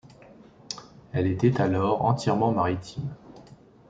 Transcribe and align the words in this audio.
Elle 1.13 1.27
était 1.27 1.61
alors 1.61 2.03
entièrement 2.05 2.51
maritime. 2.51 3.13